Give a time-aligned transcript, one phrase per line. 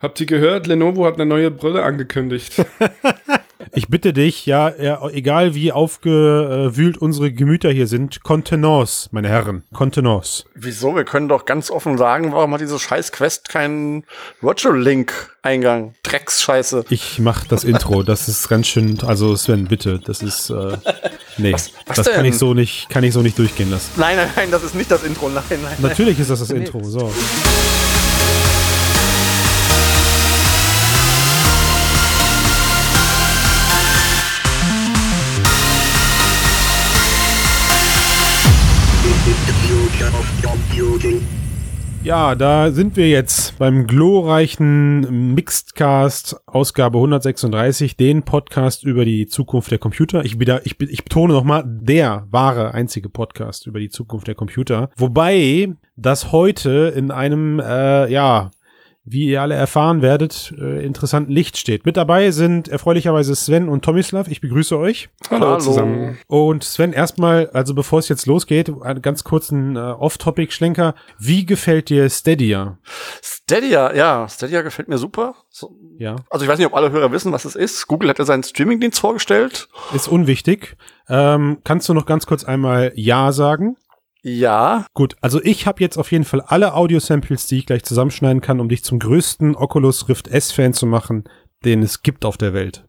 [0.00, 0.66] Habt ihr gehört?
[0.68, 2.64] Lenovo hat eine neue Brille angekündigt.
[3.74, 9.62] Ich bitte dich, ja, ja, egal wie aufgewühlt unsere Gemüter hier sind, Kontenance, meine Herren,
[9.74, 10.44] Kontenance.
[10.54, 10.96] Wieso?
[10.96, 14.04] Wir können doch ganz offen sagen, warum hat diese scheiß Quest keinen
[14.40, 15.94] Virtual Link Eingang?
[16.02, 16.86] Drecksscheiße.
[16.88, 20.78] Ich mach das Intro, das ist ganz schön, also Sven, bitte, das ist, äh,
[21.36, 22.32] nee, Was- was das kann denn?
[22.32, 23.90] ich so nicht, kann ich so nicht durchgehen lassen.
[23.96, 25.28] Nein, nein, nein, das ist nicht das Intro.
[25.28, 25.60] Nein, nein.
[25.62, 25.76] nein.
[25.80, 27.12] Natürlich ist das das Intro, so.
[42.04, 49.70] Ja, da sind wir jetzt beim glorreichen Mixedcast Ausgabe 136, den Podcast über die Zukunft
[49.70, 50.24] der Computer.
[50.24, 54.90] Ich, wieder, ich, ich betone nochmal, der wahre einzige Podcast über die Zukunft der Computer.
[54.96, 58.52] Wobei das heute in einem, äh, ja,
[59.10, 61.86] wie ihr alle erfahren werdet, äh, interessanten Licht steht.
[61.86, 64.28] Mit dabei sind erfreulicherweise Sven und Tomislav.
[64.28, 65.08] Ich begrüße euch.
[65.30, 65.58] Hallo, Hallo.
[65.58, 66.18] zusammen.
[66.26, 70.94] Und Sven, erstmal, also bevor es jetzt losgeht, einen ganz kurzen äh, Off-Topic-Schlenker.
[71.18, 72.78] Wie gefällt dir Stadia?
[73.22, 75.34] Stadia, ja, Stadia gefällt mir super.
[75.50, 77.86] So, Ja, also ich weiß nicht, ob alle Hörer wissen, was es ist.
[77.86, 79.68] Google hat ja seinen Streamingdienst vorgestellt.
[79.94, 80.76] ist unwichtig.
[81.08, 83.76] Ähm, kannst du noch ganz kurz einmal Ja sagen?
[84.28, 88.40] Ja, Gut, also ich habe jetzt auf jeden Fall alle Audio-Samples, die ich gleich zusammenschneiden
[88.40, 91.24] kann, um dich zum größten Oculus Rift S-Fan zu machen,
[91.64, 92.87] den es gibt auf der Welt.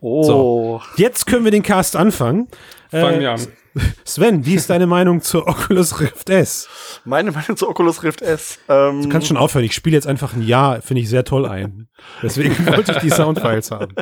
[0.00, 0.80] Oh.
[0.96, 2.48] Jetzt können wir den Cast anfangen.
[2.90, 3.40] Fangen Äh, wir an.
[4.04, 6.66] Sven, wie ist deine Meinung zur Oculus Rift S?
[7.04, 8.58] Meine Meinung zu Oculus Rift S.
[8.70, 9.66] Ähm, Du kannst schon aufhören.
[9.66, 11.86] Ich spiele jetzt einfach ein Ja, finde ich sehr toll ein.
[12.22, 13.94] Deswegen wollte ich die Soundfiles haben.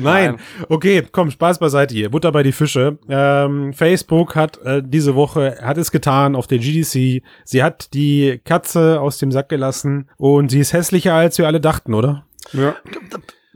[0.00, 0.38] Nein.
[0.68, 2.10] Okay, komm, Spaß beiseite hier.
[2.10, 2.98] Butter bei die Fische.
[3.08, 7.22] Ähm, Facebook hat äh, diese Woche, hat es getan auf der GDC.
[7.44, 11.60] Sie hat die Katze aus dem Sack gelassen und sie ist hässlicher, als wir alle
[11.60, 12.24] dachten, oder?
[12.52, 12.74] Ja.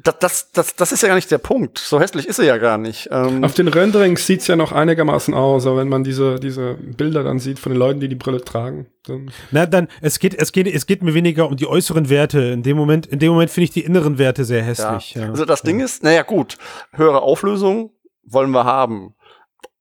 [0.02, 1.78] Das, das, das, das ist ja gar nicht der Punkt.
[1.78, 3.08] So hässlich ist sie ja gar nicht.
[3.10, 7.22] Ähm, Auf den Renderings sieht's ja noch einigermaßen aus, aber wenn man diese, diese Bilder
[7.22, 10.52] dann sieht von den Leuten, die die Brille tragen, dann Na, dann, es geht, es
[10.52, 12.40] geht, es geht mir weniger um die äußeren Werte.
[12.40, 14.64] In dem Moment, in dem Moment finde ich die inneren Werte sehr ja.
[14.64, 15.14] hässlich.
[15.14, 15.28] Ja.
[15.28, 16.58] Also das Ding ist, naja gut,
[16.92, 17.92] höhere Auflösung
[18.24, 19.14] wollen wir haben.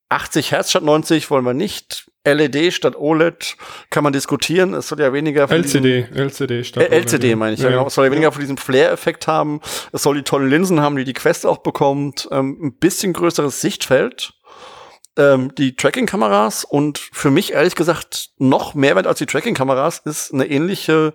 [0.09, 2.10] 80 Hertz statt 90 wollen wir nicht.
[2.25, 3.55] LED statt OLED
[3.89, 4.73] kann man diskutieren.
[4.73, 7.87] Es soll ja weniger von diesem- LCD, LCD statt Äh, LCD meine ich, ja, genau.
[7.87, 9.59] Es soll ja weniger von diesem Flare-Effekt haben.
[9.91, 12.27] Es soll die tollen Linsen haben, die die Quest auch bekommt.
[12.31, 14.33] Ähm, ein bisschen größeres Sichtfeld.
[15.17, 20.33] Ähm, die Tracking-Kameras und für mich ehrlich gesagt noch mehr wert als die Tracking-Kameras ist
[20.33, 21.13] eine ähnliche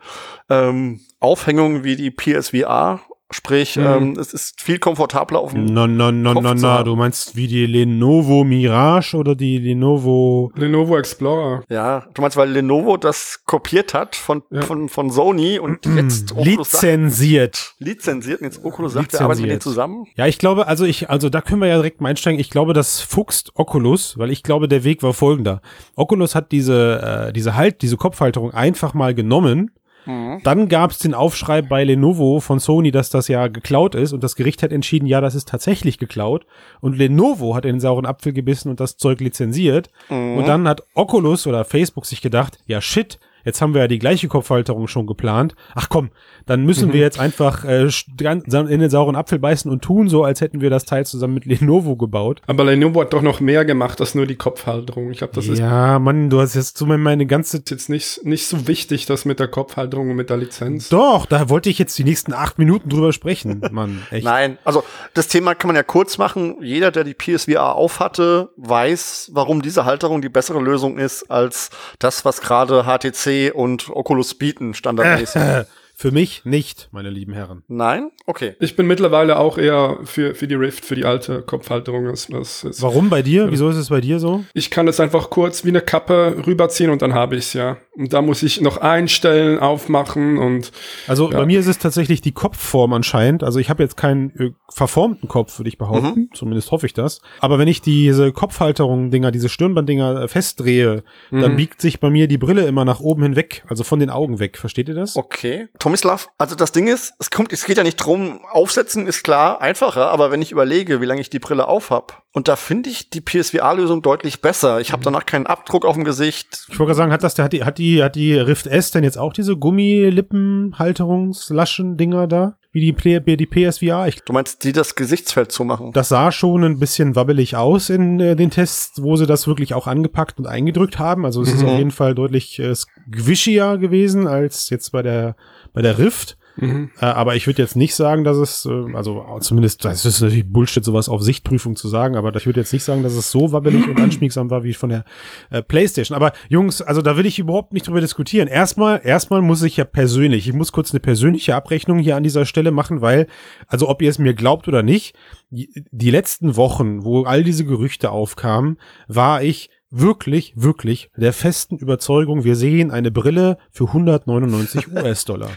[0.50, 3.00] ähm, Aufhängung wie die PSVR.
[3.32, 3.84] Sprich, Mhm.
[3.87, 6.69] ähm, es ist viel komfortabler auf dem No, no, no, Kopf no.
[6.69, 6.84] haben.
[6.84, 11.65] Du meinst wie die Lenovo Mirage oder die Lenovo Lenovo Explorer.
[11.69, 14.62] Ja, du meinst, weil Lenovo das kopiert hat von, Ja.
[14.62, 17.75] von, von Sony und jetzt Oculus sagt, lizenziert?
[17.81, 19.62] lizenziert und jetzt Oculus sagt, wir arbeiten mit denen Lizenziert.
[19.75, 20.06] zusammen.
[20.16, 22.38] Ja, ich glaube, also ich, also da können wir ja direkt mal einsteigen.
[22.38, 25.62] Ich glaube, das fuchst Oculus, weil ich glaube, der Weg war folgender.
[25.97, 29.72] Oculus hat diese, äh, diese Halt, diese Kopfhalterung einfach mal genommen.
[30.06, 30.40] Mhm.
[30.42, 34.22] Dann gab es den Aufschrei bei Lenovo von Sony, dass das ja geklaut ist und
[34.24, 36.46] das Gericht hat entschieden, ja, das ist tatsächlich geklaut.
[36.80, 39.90] Und Lenovo hat in den sauren Apfel gebissen und das Zeug lizenziert.
[40.08, 40.38] Mhm.
[40.38, 43.98] Und dann hat Oculus oder Facebook sich gedacht, ja shit, jetzt haben wir ja die
[43.98, 45.54] gleiche Kopfhalterung schon geplant.
[45.74, 46.10] Ach komm,
[46.44, 50.40] dann müssen wir jetzt einfach äh, in den sauren Apfel beißen und tun so, als
[50.40, 52.42] hätten wir das Teil zusammen mit Lenovo gebaut.
[52.46, 55.10] Aber Lenovo hat doch noch mehr gemacht als nur die Kopfhalterung.
[55.10, 58.46] Ich glaube, das ist ja, Mann, du hast jetzt so meine ganze jetzt nicht, nicht
[58.48, 60.88] so wichtig, das mit der Kopfhalterung und mit der Lizenz.
[60.88, 64.02] Doch, da wollte ich jetzt die nächsten acht Minuten drüber sprechen, Mann.
[64.10, 64.24] Echt.
[64.24, 64.82] Nein, also
[65.14, 66.56] das Thema kann man ja kurz machen.
[66.62, 71.70] Jeder, der die PSVR aufhatte, weiß, warum diese Halterung die bessere Lösung ist als
[72.00, 75.42] das, was gerade HTC und Oculus bieten, standardmäßig.
[75.98, 77.62] Für mich nicht, meine lieben Herren.
[77.68, 78.10] Nein?
[78.26, 78.54] Okay.
[78.60, 82.04] Ich bin mittlerweile auch eher für, für die Rift, für die alte Kopfhalterung.
[82.04, 83.50] Das, das ist, Warum bei dir?
[83.50, 84.44] Wieso ist es bei dir so?
[84.52, 87.78] Ich kann es einfach kurz wie eine Kappe rüberziehen und dann habe ich es ja.
[87.96, 90.70] Und da muss ich noch einstellen, aufmachen und
[91.08, 91.38] Also Ja.
[91.38, 93.42] bei mir ist es tatsächlich die Kopfform anscheinend.
[93.42, 96.28] Also ich habe jetzt keinen äh, verformten Kopf, würde ich behaupten.
[96.34, 97.22] Zumindest hoffe ich das.
[97.41, 102.36] Aber wenn ich diese Kopfhalterung-Dinger, diese Stirnband-Dinger äh, festdrehe, dann biegt sich bei mir die
[102.36, 104.59] Brille immer nach oben hinweg, also von den Augen weg.
[104.59, 105.16] Versteht ihr das?
[105.16, 105.68] Okay.
[105.86, 109.60] Tomislav, also das Ding ist, es kommt, es geht ja nicht drum, aufsetzen ist klar,
[109.60, 112.91] einfacher, aber wenn ich überlege, wie lange ich die Brille auf hab, und da finde
[112.91, 114.80] ich die PSVR-Lösung deutlich besser.
[114.80, 116.66] Ich habe danach keinen Abdruck auf dem Gesicht.
[116.68, 119.04] Ich wollte gerade sagen, hat das, hat die, hat die, hat die Rift S denn
[119.04, 122.59] jetzt auch diese Gummilippenhalterungslaschen-Dinger da?
[122.72, 124.06] Wie die, die PSVR?
[124.09, 125.92] Ich Du meinst, die das Gesichtsfeld zumachen?
[125.92, 129.72] Das sah schon ein bisschen wabbelig aus in äh, den Tests, wo sie das wirklich
[129.72, 131.24] auch angepackt und eingedrückt haben.
[131.24, 131.68] Also es ist Mhm.
[131.68, 135.36] auf jeden Fall deutlich äh, squishier gewesen als jetzt bei der
[135.76, 136.38] bei der Rift.
[136.56, 136.90] Mhm.
[137.02, 140.50] Äh, aber ich würde jetzt nicht sagen, dass es, äh, also zumindest, das ist natürlich
[140.50, 143.52] Bullshit, sowas auf Sichtprüfung zu sagen, aber ich würde jetzt nicht sagen, dass es so
[143.52, 145.04] wabbelig und anschmiegsam war wie von der
[145.50, 146.16] äh, Playstation.
[146.16, 148.48] Aber Jungs, also da will ich überhaupt nicht drüber diskutieren.
[148.48, 152.46] Erstmal, erstmal muss ich ja persönlich, ich muss kurz eine persönliche Abrechnung hier an dieser
[152.46, 153.26] Stelle machen, weil,
[153.66, 155.14] also ob ihr es mir glaubt oder nicht,
[155.50, 158.78] die letzten Wochen, wo all diese Gerüchte aufkamen,
[159.08, 165.50] war ich wirklich, wirklich der festen Überzeugung, wir sehen eine Brille für 199 US-Dollar.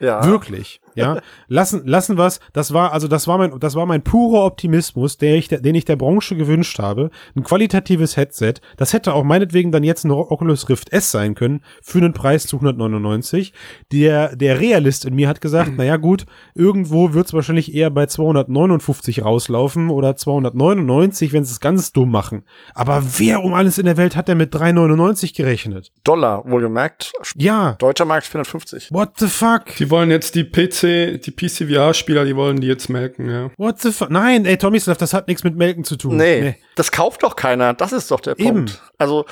[0.00, 0.24] Ja.
[0.26, 0.80] Wirklich.
[0.96, 2.40] Ja, lassen, lassen was.
[2.52, 5.84] Das war, also das war mein, das war mein purer Optimismus, der ich, den ich
[5.84, 7.10] der Branche gewünscht habe.
[7.34, 8.54] Ein qualitatives Headset.
[8.76, 12.46] Das hätte auch meinetwegen dann jetzt ein Oculus Rift S sein können für einen Preis
[12.46, 13.52] zu 199.
[13.92, 15.76] Der, der Realist in mir hat gesagt, mhm.
[15.76, 21.60] naja gut, irgendwo wird es wahrscheinlich eher bei 259 rauslaufen oder 299, wenn sie es
[21.60, 22.44] ganz dumm machen.
[22.74, 25.92] Aber wer um alles in der Welt hat denn mit 399 gerechnet?
[26.04, 27.12] Dollar, wohlgemerkt.
[27.36, 27.74] Ja.
[27.78, 28.92] Deutscher Markt 450.
[28.92, 29.76] What the fuck?
[29.78, 33.50] Die wollen jetzt die PC die PCVR-Spieler, die wollen die jetzt melken, ja.
[33.56, 34.10] What the fuck?
[34.10, 36.16] Nein, ey, Tomislav, das hat nichts mit Melken zu tun.
[36.16, 37.74] Nee, nee, das kauft doch keiner.
[37.74, 38.66] Das ist doch der Eben.
[38.66, 38.82] Punkt.
[38.98, 39.26] Also,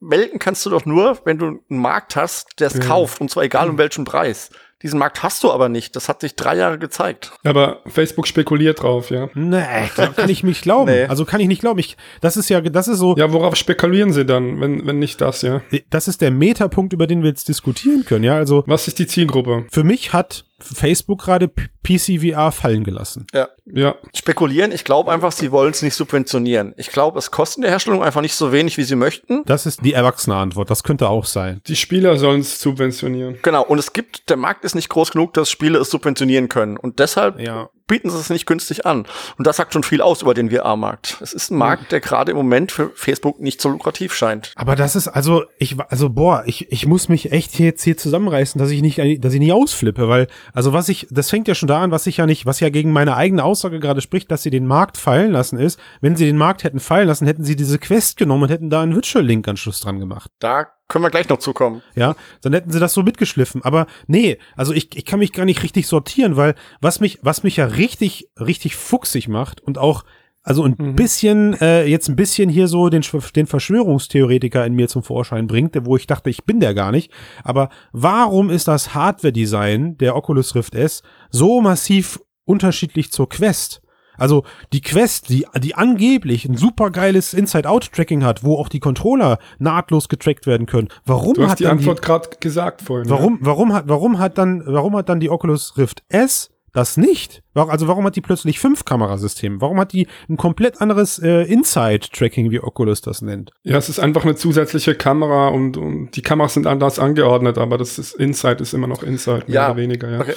[0.00, 2.80] melken kannst du doch nur, wenn du einen Markt hast, der es ja.
[2.80, 3.20] kauft.
[3.20, 4.50] Und zwar egal um welchen Preis.
[4.82, 5.96] Diesen Markt hast du aber nicht.
[5.96, 7.32] Das hat sich drei Jahre gezeigt.
[7.44, 9.28] Aber Facebook spekuliert drauf, ja.
[9.34, 9.64] Nee,
[10.16, 10.90] kann ich nicht glauben.
[10.90, 11.04] Nee.
[11.04, 11.78] Also kann ich nicht glauben.
[11.78, 13.16] Ich, das ist ja, das ist so.
[13.16, 15.62] Ja, worauf spekulieren sie dann, wenn, wenn nicht das, ja?
[15.90, 18.36] Das ist der Metapunkt, über den wir jetzt diskutieren können, ja.
[18.36, 18.64] Also.
[18.66, 19.66] Was ist die Zielgruppe?
[19.70, 21.50] Für mich hat Facebook gerade
[21.82, 23.26] PCVR fallen gelassen.
[23.32, 23.48] Ja.
[23.66, 23.96] ja.
[24.14, 26.74] Spekulieren, ich glaube einfach, sie wollen es nicht subventionieren.
[26.76, 29.42] Ich glaube, es kostet in der Herstellung einfach nicht so wenig, wie sie möchten.
[29.44, 30.70] Das ist die erwachsene Antwort.
[30.70, 31.60] Das könnte auch sein.
[31.66, 33.38] Die Spieler sollen es subventionieren.
[33.42, 33.64] Genau.
[33.64, 36.76] Und es gibt, der Markt ist nicht groß genug, dass Spiele es subventionieren können.
[36.76, 39.06] Und deshalb ja bieten sie es nicht günstig an.
[39.36, 41.18] Und das sagt schon viel aus über den VR-Markt.
[41.20, 44.52] Es ist ein Markt, der gerade im Moment für Facebook nicht so lukrativ scheint.
[44.56, 48.58] Aber das ist also, ich, also boah, ich, ich muss mich echt jetzt hier zusammenreißen,
[48.58, 51.68] dass ich nicht, dass ich nicht ausflippe, weil, also was ich, das fängt ja schon
[51.68, 54.42] da an, was ich ja nicht, was ja gegen meine eigene Aussage gerade spricht, dass
[54.42, 55.78] sie den Markt fallen lassen ist.
[56.00, 58.82] Wenn sie den Markt hätten fallen lassen, hätten sie diese Quest genommen und hätten da
[58.82, 60.30] einen Virtual Link Anschluss dran gemacht.
[60.38, 61.82] Da können wir gleich noch zukommen.
[61.94, 63.62] Ja, dann hätten sie das so mitgeschliffen.
[63.62, 67.42] Aber nee, also ich, ich kann mich gar nicht richtig sortieren, weil was mich, was
[67.42, 70.04] mich ja richtig, richtig fuchsig macht und auch
[70.46, 70.94] also ein mhm.
[70.94, 73.02] bisschen, äh, jetzt ein bisschen hier so den,
[73.34, 77.10] den Verschwörungstheoretiker in mir zum Vorschein bringt, wo ich dachte, ich bin der gar nicht.
[77.42, 83.80] Aber warum ist das Hardware-Design der Oculus Rift S so massiv unterschiedlich zur Quest?
[84.16, 90.08] Also die Quest, die, die angeblich ein supergeiles Inside-Out-Tracking hat, wo auch die Controller nahtlos
[90.08, 90.88] getrackt werden können.
[91.04, 93.08] Warum du hast hat die Antwort gerade gesagt vorhin.
[93.08, 93.46] Warum, ja?
[93.46, 97.42] warum hat, warum hat dann, warum hat dann die Oculus Rift S das nicht?
[97.54, 99.60] Also warum hat die plötzlich fünf Kamerasysteme?
[99.60, 103.52] Warum hat die ein komplett anderes äh, Inside-Tracking, wie Oculus das nennt?
[103.62, 107.78] Ja, es ist einfach eine zusätzliche Kamera und, und die Kameras sind anders angeordnet, aber
[107.78, 109.66] das ist Inside ist immer noch Inside, mehr ja.
[109.68, 110.20] oder weniger, ja.
[110.20, 110.34] Okay.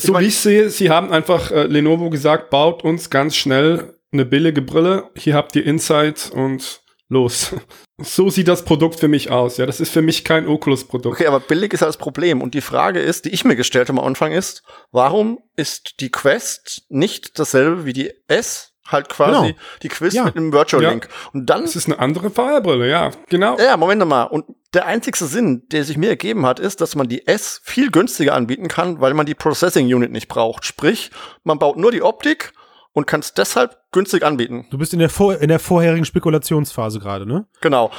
[0.00, 4.24] So wie ich sehe, sie haben einfach äh, Lenovo gesagt, baut uns ganz schnell eine
[4.24, 5.10] billige Brille.
[5.16, 7.54] Hier habt ihr Insight und los.
[8.02, 9.58] So sieht das Produkt für mich aus.
[9.58, 11.16] Ja, das ist für mich kein Oculus-Produkt.
[11.16, 12.40] Okay, aber billig ist ja das Problem.
[12.40, 16.10] Und die Frage ist, die ich mir gestellt habe am Anfang ist, warum ist die
[16.10, 19.58] Quest nicht dasselbe wie die S halt quasi genau.
[19.82, 20.24] die Quiz ja.
[20.24, 21.08] mit einem Virtual Link.
[21.10, 21.30] Ja.
[21.32, 21.62] Und dann.
[21.62, 23.58] Das ist eine andere Feuerbrille, ja, genau.
[23.58, 24.24] Ja, Moment mal.
[24.24, 24.44] Und
[24.74, 28.34] der einzigste Sinn, der sich mir ergeben hat, ist, dass man die S viel günstiger
[28.34, 30.64] anbieten kann, weil man die Processing Unit nicht braucht.
[30.64, 31.10] Sprich,
[31.42, 32.52] man baut nur die Optik
[32.92, 34.66] und kann es deshalb günstig anbieten.
[34.70, 37.46] Du bist in der, vor in der vorherigen Spekulationsphase gerade, ne?
[37.60, 37.90] Genau.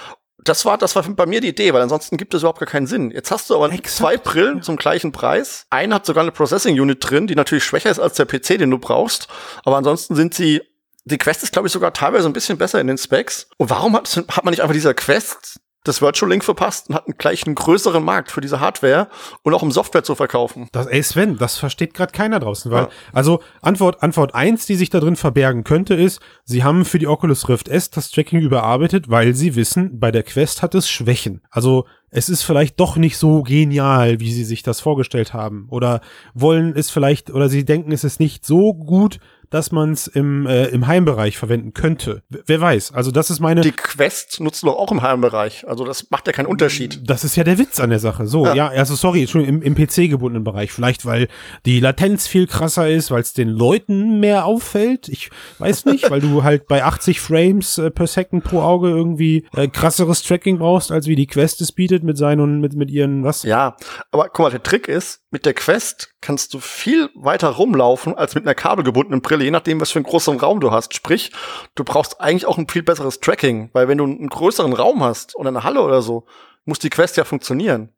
[0.44, 2.88] Das war, das war bei mir die Idee, weil ansonsten gibt es überhaupt gar keinen
[2.88, 3.12] Sinn.
[3.12, 3.90] Jetzt hast du aber Exakt.
[3.90, 5.68] zwei Brillen zum gleichen Preis.
[5.70, 8.72] Eine hat sogar eine Processing Unit drin, die natürlich schwächer ist als der PC, den
[8.72, 9.28] du brauchst.
[9.64, 10.62] Aber ansonsten sind sie
[11.06, 13.48] die Quest ist, glaube ich, sogar teilweise ein bisschen besser in den Specs.
[13.58, 17.08] Und warum hat, hat man nicht einfach dieser Quest das Virtual Link verpasst und hat
[17.08, 19.08] einen gleich einen größeren Markt für diese Hardware
[19.42, 20.68] und auch um Software zu verkaufen.
[20.72, 22.90] Das, ey Sven, das versteht gerade keiner draußen, weil, ja.
[23.14, 27.08] also Antwort, Antwort eins, die sich da drin verbergen könnte, ist, sie haben für die
[27.08, 31.42] Oculus Rift S das Tracking überarbeitet, weil sie wissen, bei der Quest hat es Schwächen.
[31.50, 35.68] Also es ist vielleicht doch nicht so genial, wie sie sich das vorgestellt haben.
[35.70, 36.02] Oder
[36.34, 39.20] wollen es vielleicht, oder sie denken, es ist nicht so gut,
[39.52, 42.24] dass man es im, äh, im Heimbereich verwenden könnte.
[42.30, 42.94] Wer weiß.
[42.94, 43.62] Also das ist meine.
[43.62, 45.68] Die Quest nutzt doch auch im Heimbereich.
[45.68, 47.02] Also das macht ja keinen Unterschied.
[47.08, 48.26] Das ist ja der Witz an der Sache.
[48.26, 50.72] So, ja, ja also sorry, schon im, im PC-gebundenen Bereich.
[50.72, 51.28] Vielleicht, weil
[51.66, 55.10] die Latenz viel krasser ist, weil es den Leuten mehr auffällt.
[55.10, 55.30] Ich
[55.60, 59.68] weiß nicht, weil du halt bei 80 Frames äh, per Second pro Auge irgendwie äh,
[59.68, 63.26] krasseres Tracking brauchst, als wie die Quest es bietet mit seinen und mit, mit ihren,
[63.26, 63.44] was?
[63.44, 63.76] Ja,
[64.12, 68.36] aber guck mal, der Trick ist, mit der Quest kannst du viel weiter rumlaufen als
[68.36, 70.94] mit einer kabelgebundenen Brille, je nachdem, was für einen großen Raum du hast.
[70.94, 71.32] Sprich,
[71.76, 75.36] du brauchst eigentlich auch ein viel besseres Tracking, weil wenn du einen größeren Raum hast
[75.36, 76.26] oder eine Halle oder so,
[76.66, 77.94] muss die Quest ja funktionieren.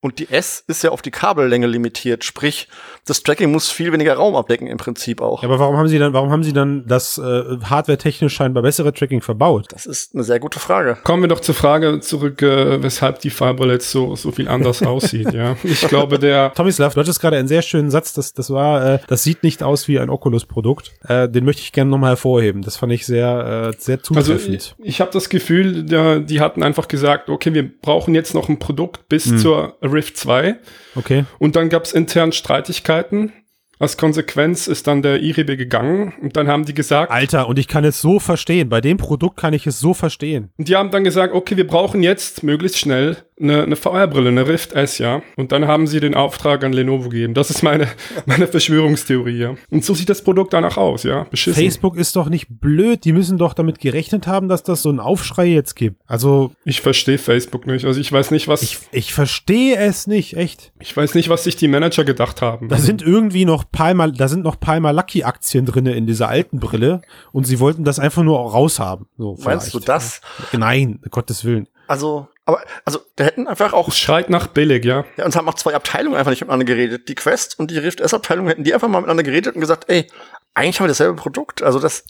[0.00, 2.68] Und die S ist ja auf die Kabellänge limitiert, sprich,
[3.04, 5.42] das Tracking muss viel weniger Raum abdecken im Prinzip auch.
[5.42, 7.22] Ja, aber warum haben sie dann, warum haben sie dann das äh,
[7.64, 9.66] hardware-technisch scheinbar bessere Tracking verbaut?
[9.70, 10.98] Das ist eine sehr gute Frage.
[11.02, 15.32] Kommen wir doch zur Frage zurück, äh, weshalb die jetzt so, so viel anders aussieht,
[15.32, 15.56] ja.
[15.64, 16.52] Ich glaube, der.
[16.54, 19.62] Tomislav, du hattest gerade einen sehr schönen Satz, das, das war, äh, das sieht nicht
[19.62, 20.92] aus wie ein Oculus-Produkt.
[21.08, 22.62] Äh, den möchte ich gerne nochmal hervorheben.
[22.62, 24.54] Das fand ich sehr, äh, sehr zutreffend.
[24.54, 28.34] Also, ich ich habe das Gefühl, der, die hatten einfach gesagt, okay, wir brauchen jetzt
[28.34, 29.38] noch ein Produkt bis hm.
[29.38, 30.56] zur Rift 2.
[30.94, 31.24] Okay.
[31.38, 33.32] Und dann gab es intern Streitigkeiten.
[33.80, 37.12] Als Konsequenz ist dann der Iribe gegangen und dann haben die gesagt.
[37.12, 38.68] Alter, und ich kann es so verstehen.
[38.68, 40.50] Bei dem Produkt kann ich es so verstehen.
[40.56, 44.46] Und die haben dann gesagt, okay, wir brauchen jetzt möglichst schnell eine, eine VR-Brille, eine
[44.46, 45.22] Rift S, ja.
[45.36, 47.34] Und dann haben sie den Auftrag an Lenovo gegeben.
[47.34, 47.88] Das ist meine,
[48.26, 49.54] meine Verschwörungstheorie, ja.
[49.70, 51.24] Und so sieht das Produkt danach aus, ja.
[51.24, 51.60] Beschissen.
[51.60, 53.04] Facebook ist doch nicht blöd.
[53.04, 56.00] Die müssen doch damit gerechnet haben, dass das so einen Aufschrei jetzt gibt.
[56.06, 56.52] Also.
[56.64, 57.84] Ich verstehe Facebook nicht.
[57.84, 58.62] Also ich weiß nicht, was.
[58.62, 60.72] Ich, ich verstehe es nicht, echt.
[60.80, 62.68] Ich weiß nicht, was sich die Manager gedacht haben.
[62.68, 66.58] Da sind irgendwie noch Palma, da sind noch Palma Lucky Aktien drinne in dieser alten
[66.58, 67.02] Brille
[67.32, 69.06] und sie wollten das einfach nur raushaben.
[69.16, 70.20] So, Meinst du das?
[70.52, 71.68] Nein, Gottes Willen.
[71.86, 73.88] Also, aber, also, der hätten einfach auch.
[73.88, 75.04] Es schreit nach billig, ja.
[75.18, 77.06] Ja, und es haben auch zwei Abteilungen einfach nicht miteinander geredet.
[77.10, 80.06] Die Quest und die Rift S-Abteilung hätten die einfach mal miteinander geredet und gesagt, ey,
[80.54, 81.62] eigentlich haben wir dasselbe Produkt.
[81.62, 82.04] Also, das,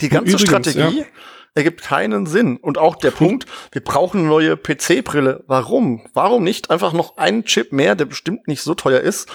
[0.00, 1.06] die ganze Übrigens, Strategie ja.
[1.54, 2.56] ergibt keinen Sinn.
[2.56, 5.44] Und auch der Punkt, wir brauchen eine neue PC-Brille.
[5.46, 6.04] Warum?
[6.12, 9.28] Warum nicht einfach noch einen Chip mehr, der bestimmt nicht so teuer ist?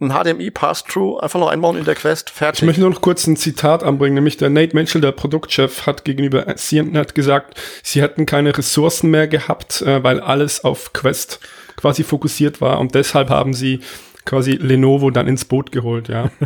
[0.00, 2.62] Ein HDMI Pass-Through einfach noch einbauen in der Quest, fertig.
[2.62, 6.04] Ich möchte nur noch kurz ein Zitat anbringen, nämlich der Nate Mitchell, der Produktchef, hat
[6.04, 11.40] gegenüber CNN gesagt, sie hätten keine Ressourcen mehr gehabt, äh, weil alles auf Quest
[11.76, 13.80] quasi fokussiert war und deshalb haben sie
[14.24, 16.30] quasi Lenovo dann ins Boot geholt, ja.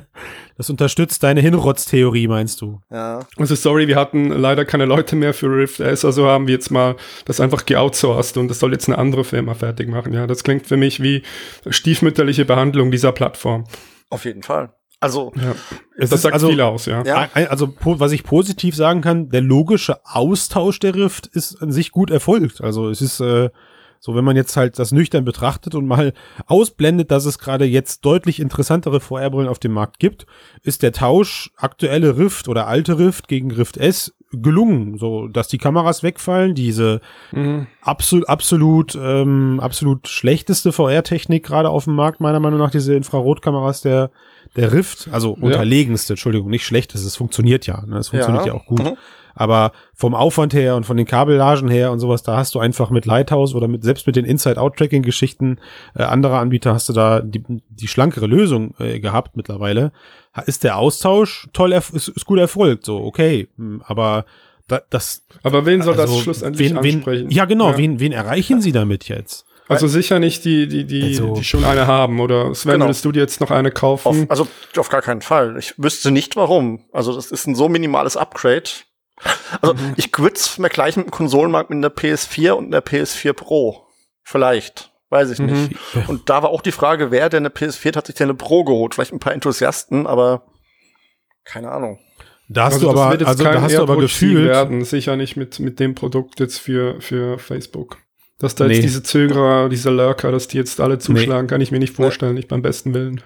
[0.57, 2.81] Das unterstützt deine Hinrotz-Theorie, meinst du?
[2.89, 3.27] Ja.
[3.37, 6.71] Also sorry, wir hatten leider keine Leute mehr für Rift S, also haben wir jetzt
[6.71, 10.13] mal das einfach geoutsourced und das soll jetzt eine andere Firma fertig machen.
[10.13, 11.25] Ja, das klingt für mich wie
[11.69, 13.65] stiefmütterliche Behandlung dieser Plattform.
[14.11, 14.73] Auf jeden Fall.
[15.01, 15.55] Also, ja.
[15.99, 17.03] das sagt also, viel aus, ja.
[17.05, 17.29] ja.
[17.35, 22.11] Also, was ich positiv sagen kann, der logische Austausch der Rift ist an sich gut
[22.11, 22.63] erfolgt.
[22.63, 23.51] Also, es ist, äh,
[24.05, 26.13] so, wenn man jetzt halt das nüchtern betrachtet und mal
[26.45, 30.27] ausblendet, dass es gerade jetzt deutlich interessantere VR-Brillen auf dem Markt gibt,
[30.63, 35.57] ist der Tausch aktuelle Rift oder alte Rift gegen Rift S gelungen, so dass die
[35.57, 37.01] Kameras wegfallen, diese
[37.33, 37.67] mhm.
[37.81, 43.81] absolut absolut ähm, absolut schlechteste VR-Technik gerade auf dem Markt meiner Meinung nach diese Infrarotkameras
[43.81, 44.11] der
[44.55, 45.43] der Rift, also ja.
[45.43, 47.97] unterlegenste, Entschuldigung, nicht schlechteste, es funktioniert ja, ne?
[47.97, 48.85] es funktioniert ja, ja auch gut.
[48.85, 48.99] Mhm.
[49.35, 52.91] Aber vom Aufwand her und von den Kabellagen her und sowas, da hast du einfach
[52.91, 55.59] mit Lighthouse oder mit, selbst mit den Inside-Out-Tracking-Geschichten
[55.95, 59.93] äh, anderer Anbieter hast du da die, die schlankere Lösung äh, gehabt mittlerweile.
[60.47, 63.49] Ist der Austausch toll, ist, ist gut erfolgt, so, okay.
[63.57, 64.25] Hm, aber
[64.69, 65.23] da, das.
[65.43, 67.31] Aber wen soll also, das schlussendlich wen, wen, ansprechen?
[67.31, 67.79] Ja, genau, ja.
[67.79, 69.47] Wen, wen erreichen sie damit jetzt?
[69.67, 72.21] Also sicher nicht die, die, die, also, die schon eine haben.
[72.21, 72.87] Oder Sven, genau.
[72.87, 74.09] willst du dir jetzt noch eine kaufen?
[74.09, 75.57] Auf, also auf gar keinen Fall.
[75.59, 76.85] Ich wüsste nicht warum.
[76.93, 78.69] Also das ist ein so minimales Upgrade.
[79.61, 79.95] Also mhm.
[79.97, 83.87] ich würde es vergleichen mit dem Konsolenmarkt mit der PS4 und der PS4 Pro.
[84.23, 84.91] Vielleicht.
[85.11, 85.47] Weiß ich mhm.
[85.47, 86.09] nicht.
[86.09, 88.65] Und da war auch die Frage, wer denn eine PS4 hat sich denn eine Pro
[88.65, 88.95] geholt?
[88.95, 90.43] Vielleicht ein paar Enthusiasten, aber
[91.45, 92.01] keine Ahnung.
[92.49, 95.61] Da hast also du aber, also da hast du aber gefühlt werden, sicher nicht mit
[95.61, 97.99] mit dem Produkt jetzt für für Facebook.
[98.39, 98.75] Dass da nee.
[98.75, 101.51] jetzt diese Zögerer, diese Lurker, dass die jetzt alle zuschlagen, nee.
[101.51, 103.23] kann ich mir nicht vorstellen, nicht beim besten Willen.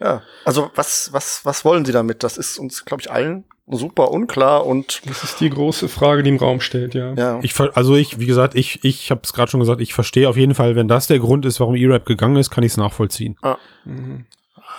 [0.00, 2.22] Ja, also was was was wollen sie damit?
[2.22, 6.30] Das ist uns glaube ich allen super unklar und das ist die große Frage, die
[6.30, 7.14] im Raum steht, ja.
[7.14, 7.40] ja.
[7.42, 10.36] Ich also ich, wie gesagt, ich ich habe es gerade schon gesagt, ich verstehe auf
[10.36, 13.36] jeden Fall, wenn das der Grund ist, warum E-Rap gegangen ist, kann ich es nachvollziehen.
[13.42, 13.56] Ah.
[13.84, 14.26] Mhm.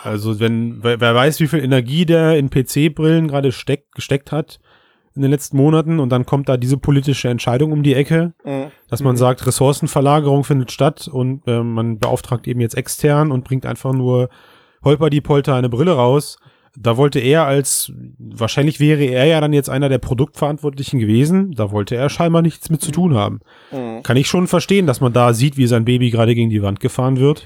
[0.03, 4.60] Also wenn wer, wer, weiß, wie viel Energie der in PC-Brillen gerade steckt gesteckt hat
[5.15, 8.67] in den letzten Monaten und dann kommt da diese politische Entscheidung um die Ecke, mhm.
[8.89, 9.17] dass man mhm.
[9.17, 14.29] sagt, Ressourcenverlagerung findet statt und äh, man beauftragt eben jetzt extern und bringt einfach nur
[14.84, 16.38] holper die Polter eine Brille raus
[16.79, 21.72] da wollte er als, wahrscheinlich wäre er ja dann jetzt einer der Produktverantwortlichen gewesen, da
[21.72, 23.39] wollte er scheinbar nichts mit zu tun haben.
[23.72, 24.03] Mhm.
[24.03, 26.79] Kann ich schon verstehen, dass man da sieht, wie sein Baby gerade gegen die Wand
[26.79, 27.46] gefahren wird.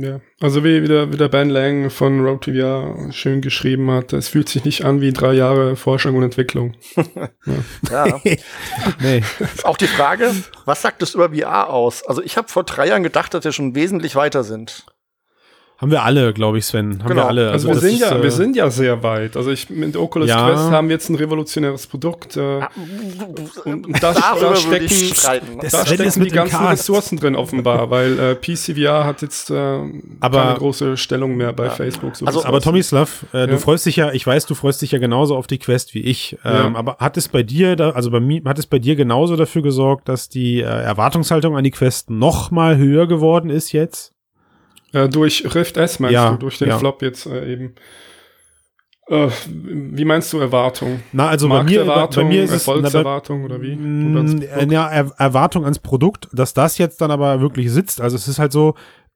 [0.00, 4.12] Ja, also wie, wie, der, wie der Ben Lang von Road TVA schön geschrieben hat,
[4.12, 6.74] es fühlt sich nicht an wie drei Jahre Forschung und Entwicklung.
[7.90, 8.06] ja.
[8.06, 8.20] ja.
[9.00, 9.24] nee.
[9.64, 10.32] Auch die Frage,
[10.64, 12.06] was sagt es über VR aus?
[12.06, 14.86] Also ich habe vor drei Jahren gedacht, dass wir schon wesentlich weiter sind.
[15.78, 16.98] Haben wir alle, glaube ich, Sven.
[16.98, 17.22] Haben genau.
[17.22, 17.50] wir alle.
[17.52, 19.36] Also, also wir, sind ja, äh, wir sind ja sehr weit.
[19.36, 20.48] Also ich, mit Oculus ja.
[20.48, 22.36] Quest haben wir jetzt ein revolutionäres Produkt.
[22.36, 22.68] Äh, ah,
[23.64, 24.88] und, und da, da stecken,
[25.70, 29.54] da stecken die ganzen Ressourcen drin offenbar, weil äh, PCVR hat jetzt äh,
[30.18, 31.70] aber, keine große Stellung mehr bei ja.
[31.70, 32.16] Facebook.
[32.16, 33.46] So also, aber Tomislav, äh, ja.
[33.46, 36.00] du freust dich ja, ich weiß, du freust dich ja genauso auf die Quest wie
[36.00, 36.36] ich.
[36.44, 39.36] Ähm, aber hat es bei dir, da, also bei mir, hat es bei dir genauso
[39.36, 44.12] dafür gesorgt, dass die äh, Erwartungshaltung an die Quest noch mal höher geworden ist jetzt?
[44.92, 46.78] Äh, durch Rift S meinst ja, du, durch den ja.
[46.78, 47.74] Flop jetzt äh, eben.
[49.08, 51.00] Äh, wie meinst du Erwartung?
[51.12, 53.72] Na, also bei mir, bei mir ist es Erfolgserwartung oder wie?
[53.72, 58.02] Oder mm, ja, er Erwartung ans Produkt, dass das jetzt dann aber wirklich sitzt.
[58.02, 58.74] Also es ist halt so,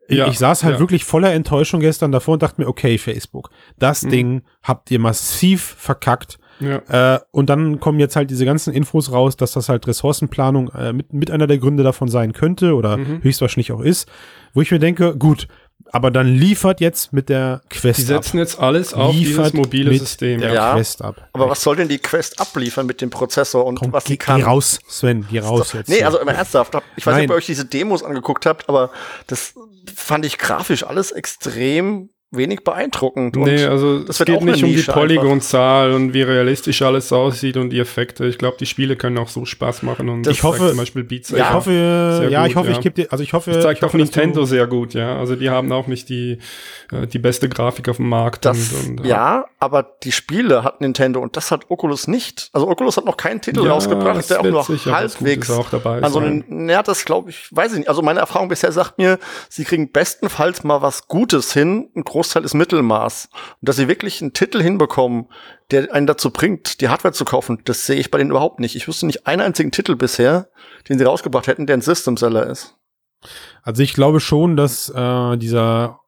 [0.09, 0.81] ja, ich saß halt ja.
[0.81, 4.11] wirklich voller Enttäuschung gestern davor und dachte mir, okay, Facebook, das mhm.
[4.11, 6.38] Ding habt ihr massiv verkackt.
[6.61, 7.17] Ja.
[7.17, 10.93] Äh, und dann kommen jetzt halt diese ganzen Infos raus, dass das halt Ressourcenplanung äh,
[10.93, 13.23] mit, mit einer der Gründe davon sein könnte oder mhm.
[13.23, 14.09] höchstwahrscheinlich auch ist,
[14.55, 15.49] wo ich mir denke, gut,
[15.91, 18.45] aber dann liefert jetzt mit der Quest Die setzen ab.
[18.45, 20.41] jetzt alles auf liefert dieses mobile mit System.
[20.41, 21.29] Der ja, Quest ab.
[21.33, 24.39] Aber was soll denn die Quest abliefern mit dem Prozessor und Komm, was sie kann?
[24.39, 25.89] Geh raus, Sven, geh raus jetzt.
[25.89, 26.75] Nee, also immer ernsthaft.
[26.97, 27.23] Ich weiß Nein.
[27.23, 28.91] nicht, ob ihr euch diese Demos angeguckt habt, aber
[29.27, 29.55] das
[29.95, 33.37] fand ich grafisch alles extrem wenig beeindruckend.
[33.37, 37.71] Und nee, also es geht nicht um die Polygonzahl und wie realistisch alles aussieht und
[37.71, 38.27] die Effekte.
[38.27, 41.31] Ich glaube, die Spiele können auch so Spaß machen und ich hoffe, zum Beispiel Beats.
[41.31, 42.77] Ja, ich hoffe, ja, gut, ich hoffe, ja.
[42.77, 45.19] ich gebe dir, also ich hoffe, das zeigt auch Nintendo sehr gut, ja.
[45.19, 46.39] Also die haben auch nicht die
[46.93, 48.45] äh, die beste Grafik auf dem Markt.
[48.45, 52.51] Das, und, und, ja, aber die Spiele hat Nintendo und das hat Oculus nicht.
[52.53, 56.21] Also Oculus hat noch keinen Titel ja, rausgebracht, der auch nur halbwegs auch dabei Also
[56.21, 57.89] ja, das glaube ich, weiß ich nicht.
[57.89, 62.45] Also meine Erfahrung bisher sagt mir, sie kriegen bestenfalls mal was Gutes hin, ein Großteil
[62.45, 63.29] ist Mittelmaß.
[63.33, 65.26] Und dass sie wirklich einen Titel hinbekommen,
[65.73, 68.76] der einen dazu bringt, die Hardware zu kaufen, das sehe ich bei denen überhaupt nicht.
[68.76, 70.49] Ich wüsste nicht einen einzigen Titel bisher,
[70.88, 72.76] den sie rausgebracht hätten, der ein System Seller ist.
[73.64, 75.99] Also ich glaube schon, dass äh, dieser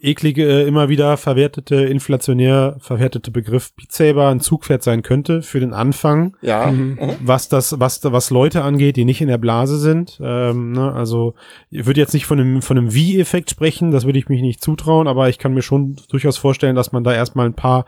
[0.00, 5.60] eklige, äh, immer wieder verwertete, inflationär verwertete Begriff Beat Saber ein Zugpferd sein könnte für
[5.60, 6.36] den Anfang.
[6.42, 6.70] Ja.
[6.70, 6.98] Mhm.
[7.00, 7.16] mhm.
[7.20, 10.18] Was das, was, was Leute angeht, die nicht in der Blase sind.
[10.22, 10.92] Ähm, ne?
[10.92, 11.34] Also,
[11.70, 14.62] ich würde jetzt nicht von einem, von einem Wie-Effekt sprechen, das würde ich mich nicht
[14.62, 17.84] zutrauen, aber ich kann mir schon durchaus vorstellen, dass man da erstmal ein paar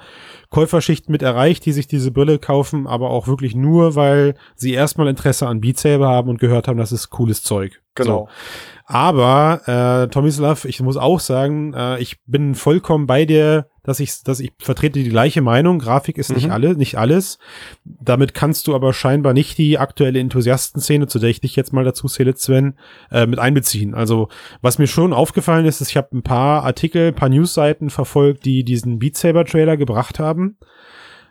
[0.51, 5.09] Käuferschichten mit erreicht, die sich diese Brille kaufen, aber auch wirklich nur, weil sie erstmal
[5.09, 7.81] Interesse an Beat Saber haben und gehört haben, das ist cooles Zeug.
[7.95, 8.29] Genau.
[8.29, 8.29] So.
[8.87, 14.23] Aber äh, Tomislav, ich muss auch sagen, äh, ich bin vollkommen bei dir, dass ich,
[14.25, 15.79] dass ich vertrete die gleiche Meinung.
[15.79, 16.37] Grafik ist mhm.
[16.37, 17.39] nicht alle, nicht alles.
[17.85, 21.85] Damit kannst du aber scheinbar nicht die aktuelle Enthusiastenszene, zu der ich dich jetzt mal
[21.85, 22.75] dazu zähle, Sven,
[23.11, 23.95] äh, mit einbeziehen.
[23.95, 24.29] Also
[24.61, 28.65] was mir schon aufgefallen ist, ist, ich habe ein paar Artikel, paar Newsseiten verfolgt, die
[28.65, 30.59] diesen Beat Saber Trailer gebracht haben.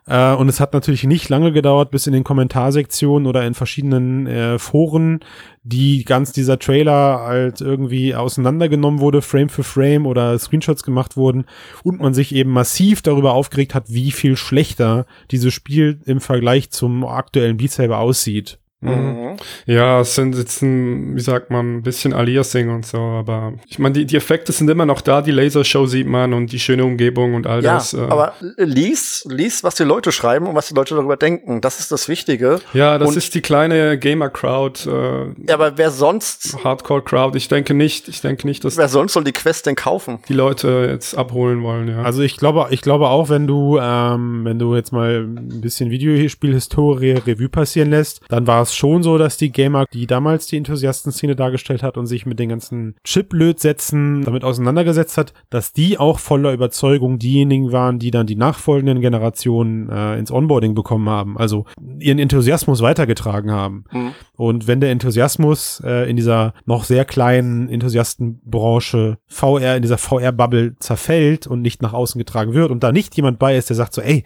[0.06, 4.28] Äh, und es hat natürlich nicht lange gedauert, bis in den Kommentarsektionen oder in verschiedenen
[4.28, 5.20] äh, Foren
[5.64, 11.46] die ganz dieser Trailer halt irgendwie auseinandergenommen wurde, Frame für Frame oder Screenshots gemacht wurden
[11.84, 16.70] und man sich eben massiv darüber aufgeregt hat, wie viel schlechter dieses Spiel im Vergleich
[16.72, 18.60] zum aktuellen Beat Saber aussieht.
[18.84, 19.38] Mhm.
[19.66, 23.80] Ja, es sind jetzt ein, wie sagt man, ein bisschen Aliasing und so, aber ich
[23.80, 26.86] meine, die, die Effekte sind immer noch da, die Lasershow sieht man und die schöne
[26.86, 27.94] Umgebung und all ja, das.
[27.94, 28.02] Äh.
[28.02, 31.62] aber lies, lies, was die Leute schreiben und was die Leute darüber denken.
[31.62, 32.60] Das ist das Wichtige.
[32.74, 34.90] Ja, das und ist die kleine Gamer-Crowd.
[34.90, 36.58] Äh, ja, aber wer sonst?
[36.64, 37.38] Hardcore-Crowd.
[37.38, 38.78] Ich denke nicht, ich denke nicht, dass.
[38.78, 40.20] Wer sonst soll die Quest denn kaufen?
[40.28, 42.02] Die Leute jetzt abholen wollen, ja.
[42.04, 45.90] Also ich glaube, ich glaube auch, wenn du, ähm, wenn du jetzt mal ein bisschen
[45.90, 50.58] Videospielhistorie Revue passieren lässt, dann war es schon so, dass die Gamer, die damals die
[50.58, 56.20] Enthusiasten-Szene dargestellt hat und sich mit den ganzen Chip-Lötsätzen damit auseinandergesetzt hat, dass die auch
[56.20, 61.66] voller Überzeugung diejenigen waren, die dann die nachfolgenden Generationen äh, ins Onboarding bekommen haben, also
[62.00, 63.86] ihren Enthusiasmus weitergetragen haben.
[63.92, 64.12] Mhm.
[64.36, 70.76] Und wenn der Enthusiasmus äh, in dieser noch sehr kleinen Enthusiastenbranche VR, in dieser VR-Bubble
[70.80, 73.94] zerfällt und nicht nach außen getragen wird und da nicht jemand bei ist, der sagt
[73.94, 74.24] so, ey,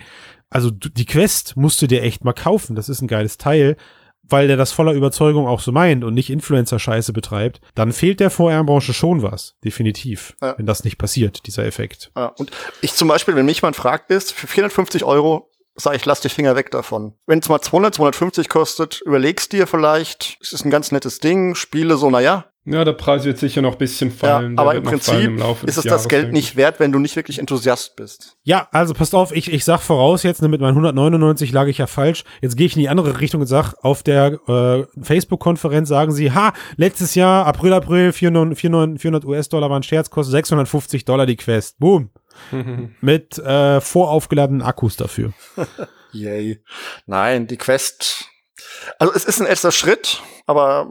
[0.49, 3.75] also die Quest musst du dir echt mal kaufen, das ist ein geiles Teil,
[4.29, 8.29] weil der das voller Überzeugung auch so meint und nicht Influencer-Scheiße betreibt, dann fehlt der
[8.29, 10.57] VR-Branche schon was, definitiv, ja.
[10.57, 12.11] wenn das nicht passiert, dieser Effekt.
[12.15, 16.05] Ja, und ich zum Beispiel, wenn mich jemand fragt, ist, für 450 Euro sage ich,
[16.05, 17.13] lass die Finger weg davon.
[17.27, 21.55] Wenn es mal 200, 250 kostet, überlegst dir vielleicht, es ist ein ganz nettes Ding,
[21.55, 24.55] Spiele so, naja, ja, der Preis wird sicher noch ein bisschen fallen.
[24.55, 27.39] Ja, aber im Prinzip im ist es das Geld nicht wert, wenn du nicht wirklich
[27.39, 28.35] Enthusiast bist.
[28.43, 31.77] Ja, also passt auf, ich, ich sag voraus jetzt, ne, mit meinen 199 lag ich
[31.77, 32.25] ja falsch.
[32.41, 36.33] Jetzt gehe ich in die andere Richtung und sag, auf der äh, Facebook-Konferenz sagen sie,
[36.33, 41.37] ha, letztes Jahr, April, April, 400, 400, 400 US-Dollar waren Scherz, kostet 650 Dollar die
[41.37, 41.79] Quest.
[41.79, 42.09] Boom.
[43.01, 45.31] mit äh, voraufgeladenen Akkus dafür.
[46.11, 46.61] Yay.
[47.05, 48.25] Nein, die Quest.
[48.99, 50.89] Also es ist ein erster Schritt, aber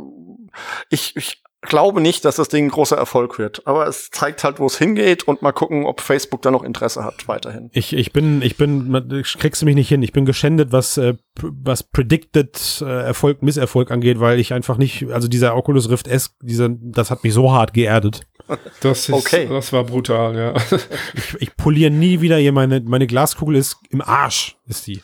[0.91, 3.67] ich, ich glaube nicht, dass das Ding ein großer Erfolg wird.
[3.67, 7.05] Aber es zeigt halt, wo es hingeht und mal gucken, ob Facebook da noch Interesse
[7.05, 7.71] hat weiterhin.
[7.73, 10.03] Ich, ich bin, ich bin, kriegst du mich nicht hin.
[10.03, 15.11] Ich bin geschändet, was, äh, was Predicted äh, Erfolg, Misserfolg angeht, weil ich einfach nicht,
[15.11, 18.23] also dieser Oculus Rift S, dieser, das hat mich so hart geerdet.
[18.81, 19.49] Das ist, okay.
[19.49, 20.55] das war brutal, ja.
[21.15, 25.01] ich, ich poliere nie wieder hier meine, meine Glaskugel ist im Arsch, ist die.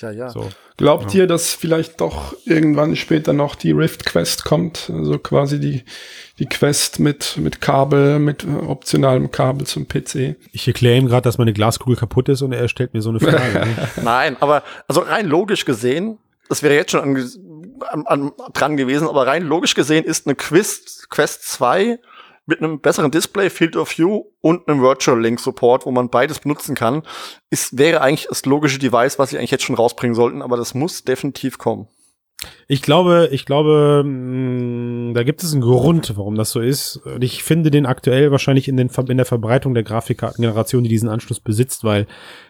[0.00, 0.30] Ja, ja.
[0.30, 0.48] So.
[0.76, 1.20] Glaubt ja.
[1.20, 4.90] ihr, dass vielleicht doch irgendwann später noch die Rift Quest kommt?
[4.94, 5.84] Also quasi die,
[6.38, 10.36] die Quest mit, mit Kabel, mit optionalem Kabel zum PC.
[10.52, 13.20] Ich erkläre ihm gerade, dass meine Glaskugel kaputt ist und er stellt mir so eine
[13.20, 13.68] Frage.
[14.02, 17.26] Nein, aber also rein logisch gesehen, das wäre jetzt schon an,
[17.90, 21.98] an, an, dran gewesen, aber rein logisch gesehen ist eine Quest, Quest 2
[22.50, 26.40] mit einem besseren Display, Field of View und einem Virtual Link Support, wo man beides
[26.40, 27.02] benutzen kann,
[27.48, 30.74] ist, wäre eigentlich das logische Device, was sie eigentlich jetzt schon rausbringen sollten, aber das
[30.74, 31.88] muss definitiv kommen.
[32.68, 36.96] Ich glaube, ich glaube, mm, da gibt es einen Grund, warum das so ist.
[36.96, 41.08] Und ich finde den aktuell wahrscheinlich in, den, in der Verbreitung der Grafikkartengeneration, die diesen
[41.08, 42.06] Anschluss besitzt, weil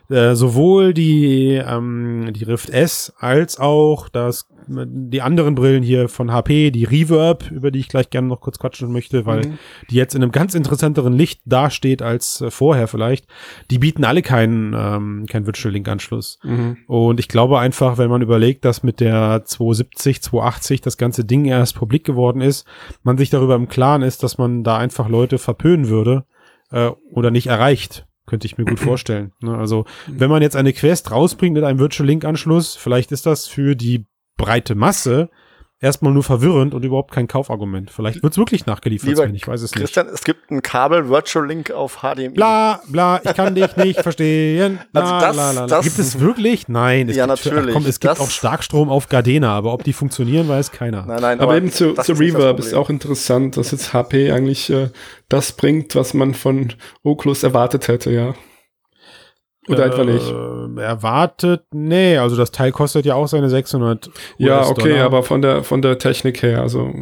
[0.08, 6.32] äh, sowohl die, ähm, die Rift S als auch das, die anderen Brillen hier von
[6.32, 9.58] HP, die Reverb, über die ich gleich gerne noch kurz quatschen möchte, weil mhm.
[9.90, 13.26] die jetzt in einem ganz interessanteren Licht dasteht als äh, vorher vielleicht,
[13.70, 16.38] die bieten alle keinen ähm, kein Virtual Link Anschluss.
[16.42, 16.78] Mhm.
[16.86, 21.44] Und ich glaube einfach, wenn man überlegt, dass mit der 270, 280 das ganze Ding
[21.44, 22.66] erst publik geworden ist,
[23.02, 26.24] man sich darüber im Klaren ist, dass man da einfach Leute verpönen würde
[26.70, 29.32] äh, oder nicht erreicht könnte ich mir gut vorstellen.
[29.42, 29.58] Ne?
[29.58, 33.46] Also, wenn man jetzt eine Quest rausbringt mit einem Virtual Link Anschluss, vielleicht ist das
[33.46, 34.06] für die
[34.40, 35.28] breite Masse
[35.80, 37.90] erstmal nur verwirrend und überhaupt kein Kaufargument.
[37.90, 40.14] Vielleicht wird es wirklich nachgeliefert Lieber ich weiß es Christian, nicht.
[40.14, 42.28] es gibt ein Kabel Virtual Link auf HDMI.
[42.28, 44.78] Bla, bla, ich kann dich nicht verstehen.
[44.92, 45.66] Also das, la, la, la.
[45.66, 46.68] Das, gibt es wirklich?
[46.68, 47.08] Nein.
[47.08, 47.70] Es ja, gibt, natürlich.
[47.70, 51.06] Ach, komm, es gibt das, auch Starkstrom auf Gardena, aber ob die funktionieren, weiß keiner.
[51.06, 54.70] Nein, nein, aber, aber eben zu, zu Reverb ist auch interessant, dass jetzt HP eigentlich
[54.70, 54.90] äh,
[55.30, 58.34] das bringt, was man von Oculus erwartet hätte, ja.
[59.68, 60.80] Oder äh, etwa nicht?
[60.80, 65.64] Erwartet, nee, also das Teil kostet ja auch seine 600 Ja, okay, aber von der,
[65.64, 66.92] von der Technik her, also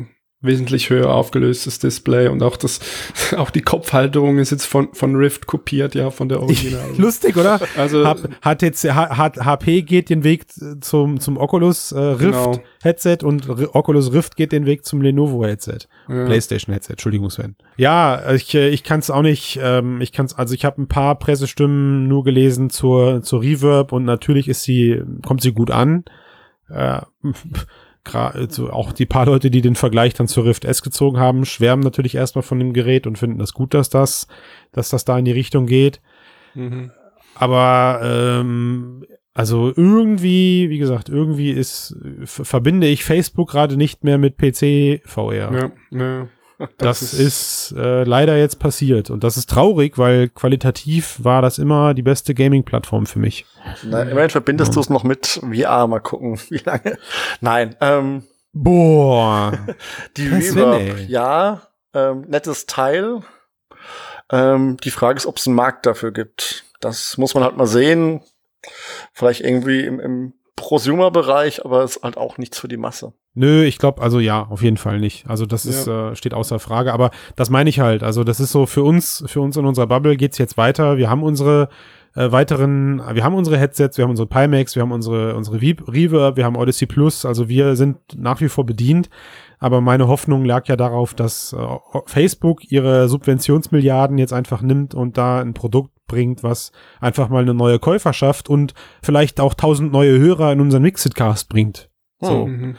[0.40, 2.78] wesentlich höher aufgelöstes Display und auch das,
[3.36, 6.90] auch die Kopfhalterung ist jetzt von, von Rift kopiert, ja, von der Original.
[6.96, 7.60] Lustig, oder?
[7.76, 10.46] Also, HTC, HP geht den Weg
[10.80, 12.60] zum, zum Oculus äh, Rift genau.
[12.82, 15.88] Headset und R Oculus Rift geht den Weg zum Lenovo Headset.
[16.08, 16.26] Ja.
[16.26, 17.56] PlayStation Headset, Entschuldigung, Sven.
[17.76, 20.80] Ja, ich, äh, ich kann es auch nicht, ähm, ich kann es, also ich habe
[20.80, 25.72] ein paar Pressestimmen nur gelesen zur, zur Reverb und natürlich ist sie, kommt sie gut
[25.72, 26.04] an.
[26.70, 27.00] Äh,
[28.14, 31.82] also auch die paar Leute, die den Vergleich dann zur Rift S gezogen haben, schwärmen
[31.82, 34.26] natürlich erstmal von dem Gerät und finden das gut, dass das,
[34.72, 36.00] dass das da in die Richtung geht.
[36.54, 36.90] Mhm.
[37.34, 44.36] Aber ähm, also irgendwie, wie gesagt, irgendwie ist verbinde ich Facebook gerade nicht mehr mit
[44.36, 45.52] PC VR.
[45.52, 46.28] Ja, ja.
[46.78, 49.10] Das, das ist, äh, leider jetzt passiert.
[49.10, 53.46] Und das ist traurig, weil qualitativ war das immer die beste Gaming-Plattform für mich.
[53.84, 54.74] Nein, immerhin verbindest ja.
[54.74, 55.86] du es noch mit VR.
[55.86, 56.98] Mal gucken, wie lange.
[57.40, 57.76] Nein.
[57.80, 59.52] Ähm, Boah.
[60.16, 61.62] die Reverb, ja.
[61.94, 63.20] Ähm, nettes Teil.
[64.30, 66.64] Ähm, die Frage ist, ob es einen Markt dafür gibt.
[66.80, 68.20] Das muss man halt mal sehen.
[69.12, 73.12] Vielleicht irgendwie im, im Prosumer-Bereich, aber ist halt auch nichts für die Masse.
[73.34, 75.28] Nö, ich glaube, also ja, auf jeden Fall nicht.
[75.28, 76.92] Also das ist, äh, steht außer Frage.
[76.92, 78.02] Aber das meine ich halt.
[78.02, 80.96] Also das ist so für uns, für uns in unserer Bubble geht's jetzt weiter.
[80.96, 81.68] Wir haben unsere
[82.16, 86.36] äh, weiteren, wir haben unsere Headsets, wir haben unsere Pimax, wir haben unsere, unsere Reverb,
[86.36, 87.24] wir haben Odyssey Plus.
[87.24, 89.08] Also wir sind nach wie vor bedient.
[89.60, 95.16] Aber meine Hoffnung lag ja darauf, dass äh, Facebook ihre Subventionsmilliarden jetzt einfach nimmt und
[95.16, 100.18] da ein Produkt bringt, was einfach mal eine neue Käuferschaft und vielleicht auch tausend neue
[100.18, 101.88] Hörer in unseren Mixed-Cast bringt.
[102.20, 102.46] So.
[102.46, 102.76] Mhm.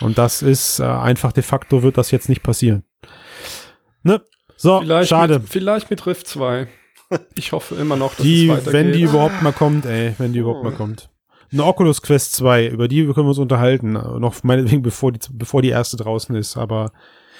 [0.00, 2.84] Und das ist äh, einfach de facto wird das jetzt nicht passieren.
[4.02, 4.20] Ne?
[4.56, 5.38] So, vielleicht schade.
[5.38, 6.68] Mit, vielleicht mit Rift 2.
[7.34, 8.72] Ich hoffe immer noch, dass die, es weitergeht.
[8.72, 10.64] Wenn die überhaupt mal kommt, ey, wenn die überhaupt oh.
[10.64, 11.10] mal kommt.
[11.52, 13.92] Eine Oculus Quest 2, über die können wir uns unterhalten.
[13.92, 16.90] Noch meinetwegen, bevor die, bevor die erste draußen ist, aber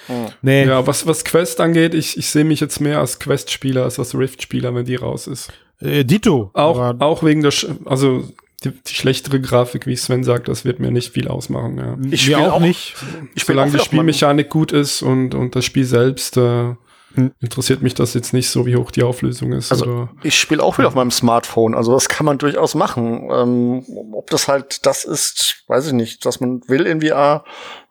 [0.07, 0.27] hm.
[0.43, 0.67] Nee.
[0.67, 4.15] Ja, was, was Quest angeht, ich, ich sehe mich jetzt mehr als Quest-Spieler als als
[4.15, 5.53] Rift-Spieler, wenn die raus ist.
[5.81, 6.51] Äh, Dito.
[6.55, 8.29] Auch, auch wegen der, Sch also
[8.65, 11.79] die, die, schlechtere Grafik, wie Sven sagt, das wird mir nicht viel ausmachen.
[11.79, 11.97] Ja.
[12.11, 12.95] Ich spiele auch, auch, nicht.
[13.35, 16.75] Ich Solange die Spielmechanik gut ist und, und das Spiel selbst, äh,
[17.15, 17.33] hm.
[17.41, 19.73] interessiert mich das jetzt nicht so, wie hoch die Auflösung ist.
[19.73, 20.09] Also oder?
[20.23, 23.29] ich spiele auch wieder auf meinem Smartphone, also das kann man durchaus machen.
[23.33, 27.45] Ähm, ob das halt das ist, weiß ich nicht, was man will in VR,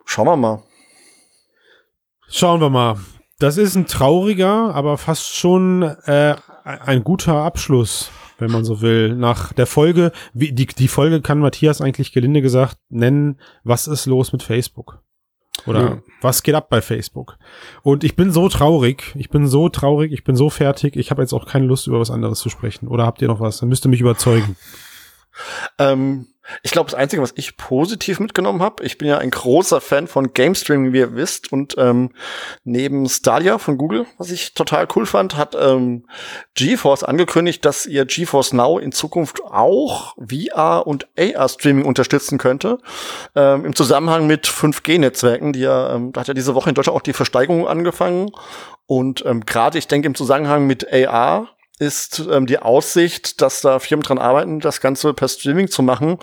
[0.04, 0.62] schauen wir mal.
[2.34, 2.96] Schauen wir mal.
[3.38, 9.14] Das ist ein trauriger, aber fast schon äh, ein guter Abschluss, wenn man so will.
[9.14, 14.06] Nach der Folge, wie, die, die Folge kann Matthias eigentlich gelinde gesagt nennen, was ist
[14.06, 15.02] los mit Facebook?
[15.66, 16.02] Oder ja.
[16.22, 17.36] was geht ab bei Facebook?
[17.82, 21.20] Und ich bin so traurig, ich bin so traurig, ich bin so fertig, ich habe
[21.20, 22.88] jetzt auch keine Lust, über was anderes zu sprechen.
[22.88, 23.58] Oder habt ihr noch was?
[23.58, 24.56] Dann müsst ihr mich überzeugen.
[25.78, 26.28] Ähm,
[26.62, 30.06] ich glaube, das Einzige, was ich positiv mitgenommen habe, ich bin ja ein großer Fan
[30.06, 32.10] von Game Streaming, wie ihr wisst, und ähm,
[32.64, 36.06] neben Stadia von Google, was ich total cool fand, hat ähm,
[36.54, 42.78] GeForce angekündigt, dass ihr GeForce Now in Zukunft auch VR und AR Streaming unterstützen könnte,
[43.36, 46.96] ähm, im Zusammenhang mit 5G-Netzwerken, die ja, ähm, da hat ja diese Woche in Deutschland
[46.96, 48.30] auch die Versteigerung angefangen.
[48.86, 51.48] Und ähm, gerade, ich denke, im Zusammenhang mit AR
[51.82, 56.18] ist ähm, die Aussicht, dass da Firmen dran arbeiten, das Ganze per Streaming zu machen.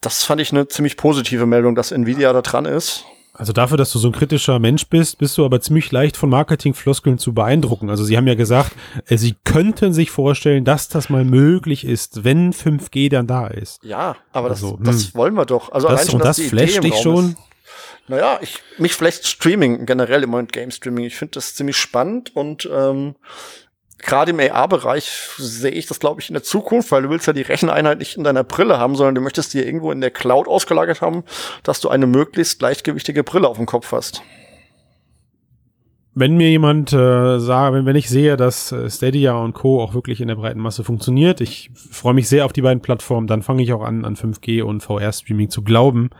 [0.00, 3.04] Das fand ich eine ziemlich positive Meldung, dass Nvidia da dran ist.
[3.36, 6.30] Also dafür, dass du so ein kritischer Mensch bist, bist du aber ziemlich leicht von
[6.30, 7.90] Marketingfloskeln zu beeindrucken.
[7.90, 8.72] Also sie haben ja gesagt,
[9.08, 13.82] äh, sie könnten sich vorstellen, dass das mal möglich ist, wenn 5G dann da ist.
[13.82, 15.14] Ja, aber also, das, das hm.
[15.14, 15.72] wollen wir doch.
[15.72, 17.30] Also das, schon, und das flasht dich schon.
[17.30, 17.36] Ist.
[18.06, 21.06] Naja, ich, mich vielleicht Streaming generell im Moment Game Streaming.
[21.06, 23.14] Ich finde das ziemlich spannend und ähm,
[24.04, 25.04] gerade im AR-Bereich
[25.38, 28.16] sehe ich das, glaube ich, in der Zukunft, weil du willst ja die Recheneinheit nicht
[28.16, 31.24] in deiner Brille haben, sondern du möchtest die irgendwo in der Cloud ausgelagert haben,
[31.62, 34.22] dass du eine möglichst gleichgewichtige Brille auf dem Kopf hast.
[36.16, 39.82] Wenn mir jemand äh, sagt, wenn, wenn ich sehe, dass äh, Stadia und Co.
[39.82, 43.26] auch wirklich in der breiten Masse funktioniert, ich freue mich sehr auf die beiden Plattformen,
[43.26, 46.10] dann fange ich auch an, an 5G und VR-Streaming zu glauben.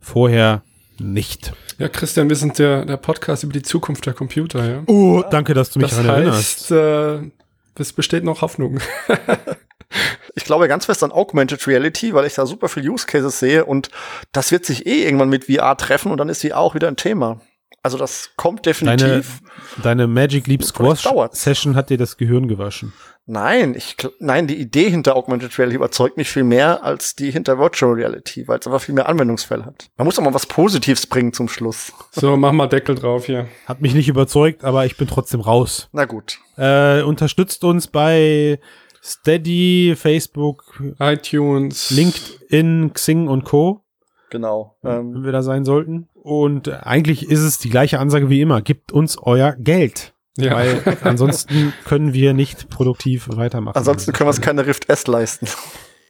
[0.00, 0.62] Vorher
[1.02, 1.52] nicht.
[1.78, 4.82] Ja, Christian, wir sind der, der Podcast über die Zukunft der Computer, ja.
[4.86, 6.70] Oh, danke, dass du mich daran erinnerst.
[6.70, 7.30] Äh,
[7.78, 8.80] es besteht noch Hoffnung.
[10.34, 13.64] ich glaube ganz fest an Augmented Reality, weil ich da super viele Use Cases sehe
[13.64, 13.90] und
[14.32, 16.96] das wird sich eh irgendwann mit VR treffen und dann ist sie auch wieder ein
[16.96, 17.40] Thema.
[17.82, 19.40] Also das kommt definitiv.
[19.82, 22.92] Deine, deine Magic Leap Squash Session hat dir das Gehirn gewaschen.
[23.26, 27.58] Nein, ich, nein, die Idee hinter Augmented Reality überzeugt mich viel mehr als die hinter
[27.58, 29.90] Virtual Reality, weil es einfach viel mehr Anwendungsfälle hat.
[29.96, 31.92] Man muss doch mal was Positives bringen zum Schluss.
[32.10, 33.46] So, mach mal Deckel drauf hier.
[33.66, 35.88] Hat mich nicht überzeugt, aber ich bin trotzdem raus.
[35.92, 36.38] Na gut.
[36.56, 38.58] Äh, unterstützt uns bei
[39.02, 43.82] Steady, Facebook, iTunes, LinkedIn, Xing und Co.
[44.30, 44.76] Genau.
[44.82, 46.08] Ähm, wenn wir da sein sollten.
[46.14, 48.62] Und eigentlich ist es die gleiche Ansage wie immer.
[48.62, 50.11] Gebt uns euer Geld.
[50.38, 50.54] Ja.
[50.54, 53.76] Weil ansonsten können wir nicht produktiv weitermachen.
[53.76, 55.46] Ansonsten können wir uns keine Rift S leisten.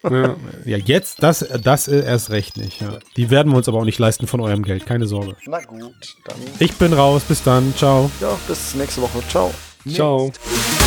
[0.05, 0.35] Ja.
[0.65, 2.81] ja, jetzt, das, das erst recht nicht.
[2.81, 2.99] Ja.
[3.17, 5.37] Die werden wir uns aber auch nicht leisten von eurem Geld, keine Sorge.
[5.47, 6.37] Na gut, dann.
[6.59, 8.11] Ich bin raus, bis dann, ciao.
[8.21, 9.53] Ja, bis nächste Woche, ciao.
[9.89, 10.33] Ciao.
[10.45, 10.82] the